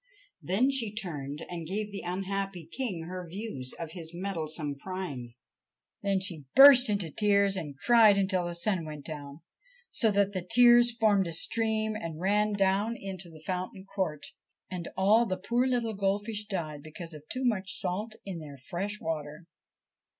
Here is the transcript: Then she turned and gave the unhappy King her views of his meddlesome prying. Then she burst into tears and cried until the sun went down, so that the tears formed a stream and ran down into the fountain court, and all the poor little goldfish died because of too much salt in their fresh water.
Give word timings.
Then 0.41 0.71
she 0.71 0.91
turned 0.95 1.45
and 1.47 1.67
gave 1.67 1.91
the 1.91 2.01
unhappy 2.03 2.65
King 2.75 3.03
her 3.03 3.23
views 3.29 3.71
of 3.77 3.91
his 3.91 4.15
meddlesome 4.15 4.79
prying. 4.79 5.35
Then 6.01 6.19
she 6.19 6.45
burst 6.55 6.89
into 6.89 7.11
tears 7.11 7.55
and 7.55 7.77
cried 7.77 8.17
until 8.17 8.45
the 8.47 8.55
sun 8.55 8.83
went 8.83 9.05
down, 9.05 9.41
so 9.91 10.09
that 10.09 10.33
the 10.33 10.41
tears 10.41 10.97
formed 10.97 11.27
a 11.27 11.33
stream 11.33 11.95
and 11.95 12.19
ran 12.19 12.53
down 12.53 12.97
into 12.97 13.29
the 13.29 13.43
fountain 13.45 13.85
court, 13.85 14.25
and 14.71 14.87
all 14.97 15.27
the 15.27 15.37
poor 15.37 15.67
little 15.67 15.93
goldfish 15.93 16.47
died 16.47 16.81
because 16.81 17.13
of 17.13 17.21
too 17.31 17.45
much 17.45 17.71
salt 17.79 18.15
in 18.25 18.39
their 18.39 18.57
fresh 18.57 18.99
water. 18.99 19.45